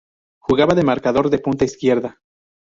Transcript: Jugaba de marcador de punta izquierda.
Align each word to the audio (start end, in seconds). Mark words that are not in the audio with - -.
Jugaba 0.39 0.73
de 0.73 0.81
marcador 0.83 1.29
de 1.29 1.37
punta 1.37 1.63
izquierda. 1.63 2.19